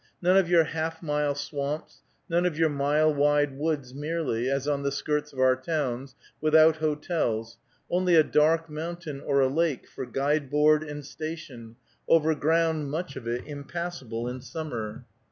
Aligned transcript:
None 0.19 0.35
of 0.35 0.49
your 0.49 0.63
half 0.63 1.03
mile 1.03 1.35
swamps, 1.35 2.01
none 2.27 2.47
of 2.47 2.57
your 2.57 2.69
mile 2.71 3.13
wide 3.13 3.55
woods 3.59 3.93
merely, 3.93 4.49
as 4.49 4.67
on 4.67 4.81
the 4.81 4.91
skirts 4.91 5.31
of 5.31 5.39
our 5.39 5.55
towns, 5.55 6.15
without 6.41 6.77
hotels, 6.77 7.59
only 7.87 8.15
a 8.15 8.23
dark 8.23 8.67
mountain 8.67 9.21
or 9.23 9.41
a 9.41 9.47
lake 9.47 9.87
for 9.87 10.07
guide 10.07 10.49
board 10.49 10.81
and 10.81 11.05
station, 11.05 11.75
over 12.07 12.33
ground 12.33 12.89
much 12.89 13.15
of 13.15 13.27
it 13.27 13.45
impassable 13.45 14.27
in 14.27 14.41
summer! 14.41 15.05